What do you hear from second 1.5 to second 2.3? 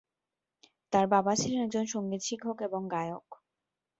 একজন সঙ্গীত